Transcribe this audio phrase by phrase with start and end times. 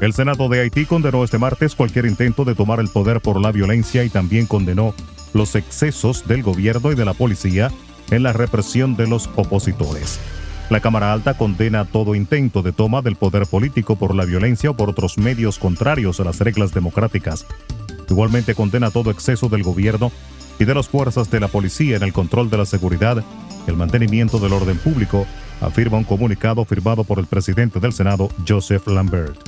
[0.00, 3.52] El Senado de Haití condenó este martes cualquier intento de tomar el poder por la
[3.52, 4.94] violencia y también condenó
[5.32, 7.70] los excesos del gobierno y de la policía
[8.10, 10.18] en la represión de los opositores.
[10.70, 14.76] La Cámara Alta condena todo intento de toma del poder político por la violencia o
[14.76, 17.46] por otros medios contrarios a las reglas democráticas.
[18.08, 20.12] Igualmente condena todo exceso del gobierno
[20.58, 23.24] y de las fuerzas de la policía en el control de la seguridad
[23.66, 25.26] y el mantenimiento del orden público,
[25.60, 29.38] afirma un comunicado firmado por el presidente del Senado, Joseph Lambert.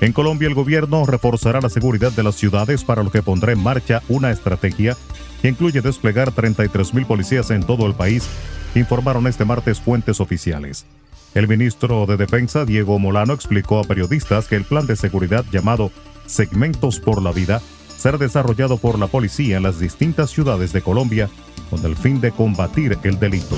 [0.00, 3.62] En Colombia el gobierno reforzará la seguridad de las ciudades para lo que pondrá en
[3.62, 4.96] marcha una estrategia
[5.42, 8.28] que incluye desplegar 33.000 policías en todo el país,
[8.74, 10.86] informaron este martes fuentes oficiales.
[11.34, 15.90] El ministro de Defensa, Diego Molano, explicó a periodistas que el plan de seguridad llamado
[16.26, 17.60] Segmentos por la Vida
[17.96, 21.28] será desarrollado por la policía en las distintas ciudades de Colombia
[21.68, 23.56] con el fin de combatir el delito.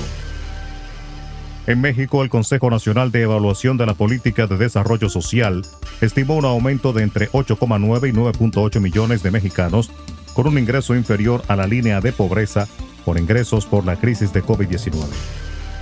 [1.67, 5.61] En México, el Consejo Nacional de Evaluación de la Política de Desarrollo Social
[6.01, 9.91] estimó un aumento de entre 8,9 y 9.8 millones de mexicanos
[10.33, 12.67] con un ingreso inferior a la línea de pobreza
[13.05, 15.05] por ingresos por la crisis de COVID-19.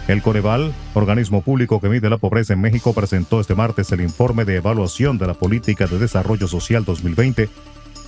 [0.08, 4.44] El Coneval, organismo público que mide la pobreza en México, presentó este martes el informe
[4.44, 7.48] de evaluación de la Política de Desarrollo Social 2020,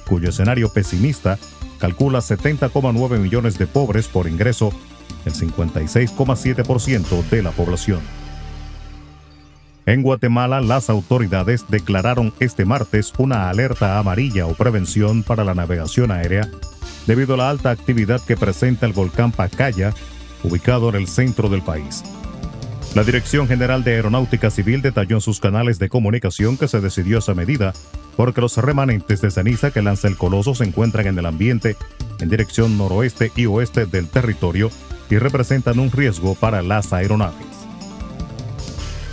[0.08, 1.38] cuyo escenario pesimista
[1.80, 4.72] calcula 70,9 millones de pobres por ingreso
[5.26, 8.00] el 56,7% de la población.
[9.86, 16.12] En Guatemala, las autoridades declararon este martes una alerta amarilla o prevención para la navegación
[16.12, 16.50] aérea
[17.08, 19.94] debido a la alta actividad que presenta el volcán Pacaya,
[20.44, 22.04] ubicado en el centro del país.
[22.96, 27.20] La Dirección General de Aeronáutica Civil detalló en sus canales de comunicación que se decidió
[27.20, 27.74] esa medida
[28.18, 31.78] porque los remanentes de ceniza que lanza el coloso se encuentran en el ambiente
[32.20, 34.70] en dirección noroeste y oeste del territorio
[35.10, 37.48] y representan un riesgo para las aeronaves.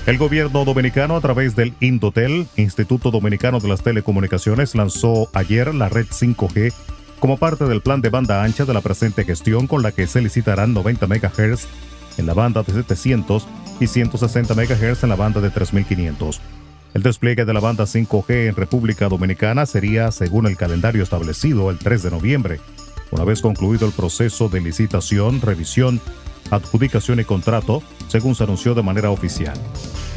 [0.06, 5.88] El gobierno dominicano a través del Indotel, Instituto Dominicano de las Telecomunicaciones, lanzó ayer la
[5.88, 6.72] red 5G
[7.20, 10.20] como parte del plan de banda ancha de la presente gestión con la que se
[10.20, 11.66] licitarán 90 MHz
[12.16, 13.46] en la banda de 700
[13.80, 16.40] y 160 MHz en la banda de 3500.
[16.94, 21.78] El despliegue de la banda 5G en República Dominicana sería, según el calendario establecido, el
[21.78, 22.60] 3 de noviembre,
[23.10, 26.00] una vez concluido el proceso de licitación, revisión,
[26.50, 29.58] adjudicación y contrato, según se anunció de manera oficial.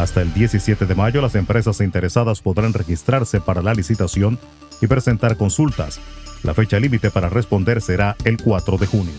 [0.01, 4.39] Hasta el 17 de mayo las empresas interesadas podrán registrarse para la licitación
[4.81, 5.99] y presentar consultas.
[6.41, 9.13] La fecha límite para responder será el 4 de junio.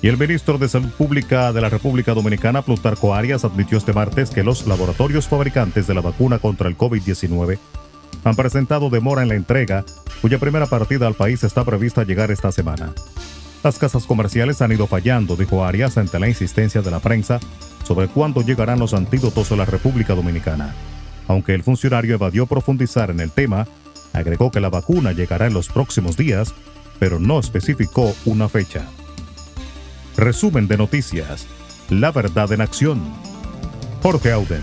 [0.00, 4.30] Y el ministro de Salud Pública de la República Dominicana, Plutarco Arias, admitió este martes
[4.30, 7.58] que los laboratorios fabricantes de la vacuna contra el COVID-19
[8.22, 9.84] han presentado demora en la entrega,
[10.22, 12.92] cuya primera partida al país está prevista llegar esta semana.
[13.64, 17.40] Las casas comerciales han ido fallando, dijo Arias ante la insistencia de la prensa
[17.84, 20.74] sobre cuándo llegarán los antídotos a la República Dominicana.
[21.28, 23.66] Aunque el funcionario evadió profundizar en el tema,
[24.12, 26.54] agregó que la vacuna llegará en los próximos días,
[26.98, 28.86] pero no especificó una fecha.
[30.16, 31.46] Resumen de noticias.
[31.90, 33.02] La verdad en acción.
[34.02, 34.62] Jorge Auden.